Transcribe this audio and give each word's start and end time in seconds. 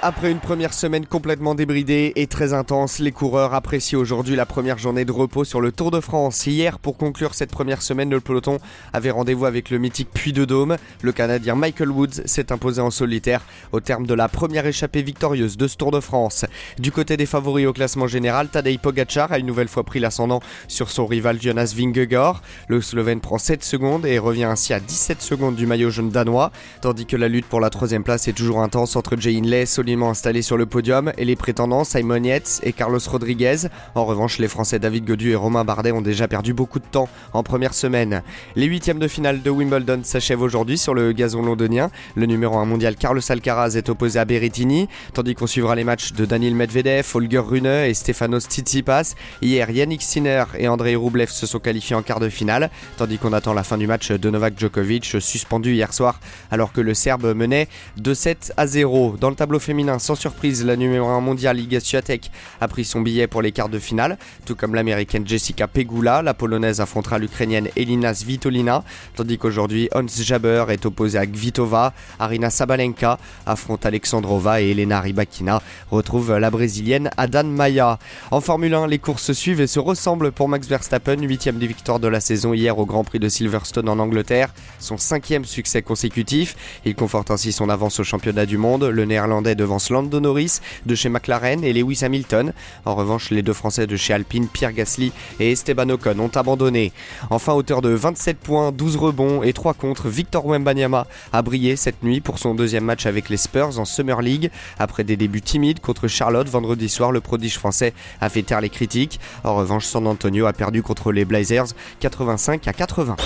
Après 0.00 0.30
une 0.30 0.38
première 0.38 0.74
semaine 0.74 1.06
complètement 1.06 1.56
débridée 1.56 2.12
et 2.14 2.28
très 2.28 2.52
intense, 2.52 3.00
les 3.00 3.10
coureurs 3.10 3.52
apprécient 3.52 3.98
aujourd'hui 3.98 4.36
la 4.36 4.46
première 4.46 4.78
journée 4.78 5.04
de 5.04 5.10
repos 5.10 5.42
sur 5.42 5.60
le 5.60 5.72
Tour 5.72 5.90
de 5.90 5.98
France. 5.98 6.46
Hier, 6.46 6.78
pour 6.78 6.96
conclure 6.96 7.34
cette 7.34 7.50
première 7.50 7.82
semaine, 7.82 8.08
le 8.08 8.20
peloton 8.20 8.58
avait 8.92 9.10
rendez-vous 9.10 9.44
avec 9.44 9.70
le 9.70 9.78
mythique 9.78 10.10
Puy 10.14 10.32
de 10.32 10.44
Dôme. 10.44 10.76
Le 11.02 11.10
Canadien 11.10 11.56
Michael 11.56 11.90
Woods 11.90 12.22
s'est 12.26 12.52
imposé 12.52 12.80
en 12.80 12.92
solitaire 12.92 13.44
au 13.72 13.80
terme 13.80 14.06
de 14.06 14.14
la 14.14 14.28
première 14.28 14.66
échappée 14.66 15.02
victorieuse 15.02 15.56
de 15.56 15.66
ce 15.66 15.76
Tour 15.76 15.90
de 15.90 15.98
France. 15.98 16.44
Du 16.78 16.92
côté 16.92 17.16
des 17.16 17.26
favoris 17.26 17.66
au 17.66 17.72
classement 17.72 18.06
général, 18.06 18.50
Tadej 18.50 18.78
Pogacar 18.78 19.32
a 19.32 19.40
une 19.40 19.46
nouvelle 19.46 19.66
fois 19.66 19.82
pris 19.82 19.98
l'ascendant 19.98 20.40
sur 20.68 20.90
son 20.92 21.06
rival 21.06 21.42
Jonas 21.42 21.74
Vingegaard. 21.76 22.40
Le 22.68 22.80
Slovène 22.80 23.20
prend 23.20 23.38
7 23.38 23.64
secondes 23.64 24.06
et 24.06 24.20
revient 24.20 24.44
ainsi 24.44 24.72
à 24.72 24.78
17 24.78 25.20
secondes 25.20 25.56
du 25.56 25.66
maillot 25.66 25.90
jaune 25.90 26.10
danois, 26.10 26.52
tandis 26.82 27.04
que 27.04 27.16
la 27.16 27.26
lutte 27.26 27.46
pour 27.46 27.58
la 27.58 27.68
troisième 27.68 28.04
place 28.04 28.28
est 28.28 28.32
toujours 28.32 28.62
intense 28.62 28.94
entre 28.94 29.16
Jay 29.18 29.36
Hindley, 29.36 29.66
installé 30.06 30.42
sur 30.42 30.56
le 30.56 30.66
podium 30.66 31.12
et 31.18 31.24
les 31.24 31.34
prétendants 31.34 31.84
Simon 31.84 32.22
Yates 32.22 32.60
et 32.62 32.72
Carlos 32.72 33.00
Rodriguez. 33.06 33.68
En 33.94 34.04
revanche, 34.04 34.38
les 34.38 34.48
Français 34.48 34.78
David 34.78 35.04
Godu 35.04 35.32
et 35.32 35.34
Romain 35.34 35.64
Bardet 35.64 35.92
ont 35.92 36.00
déjà 36.00 36.28
perdu 36.28 36.54
beaucoup 36.54 36.78
de 36.78 36.84
temps 36.84 37.08
en 37.32 37.42
première 37.42 37.74
semaine. 37.74 38.22
Les 38.54 38.66
huitièmes 38.66 38.98
de 38.98 39.08
finale 39.08 39.42
de 39.42 39.50
Wimbledon 39.50 40.00
s'achèvent 40.04 40.42
aujourd'hui 40.42 40.78
sur 40.78 40.94
le 40.94 41.12
gazon 41.12 41.42
londonien. 41.42 41.90
Le 42.14 42.26
numéro 42.26 42.58
1 42.58 42.64
mondial 42.64 42.96
Carlos 42.96 43.20
Alcaraz 43.28 43.76
est 43.76 43.88
opposé 43.88 44.18
à 44.18 44.24
Berrettini, 44.24 44.88
tandis 45.14 45.34
qu'on 45.34 45.46
suivra 45.46 45.74
les 45.74 45.84
matchs 45.84 46.12
de 46.12 46.24
Daniel 46.24 46.54
Medvedev, 46.54 47.06
Holger 47.14 47.38
Rune 47.38 47.66
et 47.66 47.94
Stefanos 47.94 48.44
Tsitsipas. 48.46 49.14
Hier, 49.42 49.70
Yannick 49.70 50.02
Sinner 50.02 50.44
et 50.56 50.68
Andrei 50.68 50.94
Rublev 50.94 51.30
se 51.30 51.46
sont 51.46 51.58
qualifiés 51.58 51.96
en 51.96 52.02
quart 52.02 52.20
de 52.20 52.28
finale, 52.28 52.70
tandis 52.96 53.18
qu'on 53.18 53.32
attend 53.32 53.54
la 53.54 53.64
fin 53.64 53.78
du 53.78 53.86
match 53.86 54.12
de 54.12 54.30
Novak 54.30 54.58
Djokovic, 54.58 55.16
suspendu 55.20 55.74
hier 55.74 55.92
soir 55.92 56.20
alors 56.50 56.72
que 56.72 56.80
le 56.80 56.94
Serbe 56.94 57.34
menait 57.34 57.68
2-7 58.00 58.52
à 58.56 58.66
0. 58.66 59.16
Dans 59.20 59.30
le 59.30 59.36
tableau 59.36 59.58
féminin, 59.58 59.77
sans 59.98 60.16
surprise, 60.16 60.64
la 60.64 60.74
numéro 60.74 61.06
1 61.06 61.20
mondiale 61.20 61.56
Liga 61.56 61.78
Swiatek 61.78 62.32
a 62.60 62.66
pris 62.66 62.84
son 62.84 63.00
billet 63.00 63.28
pour 63.28 63.42
les 63.42 63.52
quarts 63.52 63.68
de 63.68 63.78
finale, 63.78 64.18
tout 64.44 64.56
comme 64.56 64.74
l'américaine 64.74 65.26
Jessica 65.26 65.68
Pegula. 65.68 66.20
La 66.20 66.34
polonaise 66.34 66.80
affrontera 66.80 67.18
l'ukrainienne 67.18 67.68
Elina 67.76 68.12
Svitolina, 68.12 68.82
tandis 69.14 69.38
qu'aujourd'hui 69.38 69.88
Hans 69.94 70.06
Jaber 70.08 70.64
est 70.70 70.84
opposé 70.84 71.16
à 71.16 71.26
Gvitova. 71.26 71.94
Arina 72.18 72.50
Sabalenka 72.50 73.18
affronte 73.46 73.86
Alexandrova 73.86 74.60
et 74.60 74.70
Elena 74.70 75.00
Rybakina 75.00 75.62
retrouve 75.92 76.36
la 76.36 76.50
brésilienne 76.50 77.10
Adan 77.16 77.44
Maya. 77.44 78.00
En 78.32 78.40
Formule 78.40 78.74
1, 78.74 78.88
les 78.88 78.98
courses 78.98 79.32
suivent 79.32 79.60
et 79.60 79.68
se 79.68 79.78
ressemblent 79.78 80.32
pour 80.32 80.48
Max 80.48 80.66
Verstappen, 80.66 81.22
huitième 81.22 81.58
des 81.58 81.68
victoires 81.68 82.00
de 82.00 82.08
la 82.08 82.20
saison 82.20 82.52
hier 82.52 82.78
au 82.78 82.84
Grand 82.84 83.04
Prix 83.04 83.20
de 83.20 83.28
Silverstone 83.28 83.88
en 83.88 84.00
Angleterre, 84.00 84.52
son 84.80 84.96
cinquième 84.96 85.44
succès 85.44 85.82
consécutif. 85.82 86.56
Il 86.84 86.96
conforte 86.96 87.30
ainsi 87.30 87.52
son 87.52 87.68
avance 87.68 88.00
au 88.00 88.04
championnat 88.04 88.44
du 88.44 88.58
monde. 88.58 88.84
Le 88.84 89.04
néerlandais 89.04 89.54
devance 89.68 89.90
Land 89.90 90.04
de 90.04 90.18
Norris 90.18 90.60
de 90.86 90.94
chez 90.94 91.10
McLaren 91.10 91.62
et 91.62 91.74
Lewis 91.74 92.00
Hamilton. 92.02 92.54
En 92.86 92.94
revanche, 92.94 93.30
les 93.30 93.42
deux 93.42 93.52
Français 93.52 93.86
de 93.86 93.96
chez 93.96 94.14
Alpine, 94.14 94.48
Pierre 94.48 94.72
Gasly 94.72 95.12
et 95.40 95.52
Esteban 95.52 95.90
Ocon, 95.90 96.18
ont 96.20 96.30
abandonné. 96.34 96.90
Enfin, 97.28 97.52
auteur 97.52 97.82
de 97.82 97.90
27 97.90 98.38
points, 98.38 98.72
12 98.72 98.96
rebonds 98.96 99.42
et 99.42 99.52
3 99.52 99.74
contre, 99.74 100.08
Victor 100.08 100.46
Wembanyama 100.46 101.06
a 101.34 101.42
brillé 101.42 101.76
cette 101.76 102.02
nuit 102.02 102.22
pour 102.22 102.38
son 102.38 102.54
deuxième 102.54 102.84
match 102.84 103.04
avec 103.04 103.28
les 103.28 103.36
Spurs 103.36 103.78
en 103.78 103.84
Summer 103.84 104.22
League. 104.22 104.50
Après 104.78 105.04
des 105.04 105.18
débuts 105.18 105.42
timides 105.42 105.80
contre 105.80 106.08
Charlotte 106.08 106.48
vendredi 106.48 106.88
soir, 106.88 107.12
le 107.12 107.20
prodige 107.20 107.58
français 107.58 107.92
a 108.22 108.30
fait 108.30 108.42
taire 108.42 108.62
les 108.62 108.70
critiques. 108.70 109.20
En 109.44 109.54
revanche, 109.54 109.84
San 109.84 110.06
Antonio 110.06 110.46
a 110.46 110.54
perdu 110.54 110.82
contre 110.82 111.12
les 111.12 111.26
Blazers 111.26 111.66
85 112.00 112.66
à 112.68 112.72
80. 112.72 113.16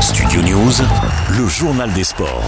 Studio 0.00 0.42
News, 0.42 0.72
le 1.36 1.48
journal 1.48 1.92
des 1.94 2.04
sports. 2.04 2.44